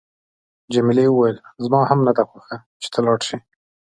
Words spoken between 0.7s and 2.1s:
جميلې وويل: زما هم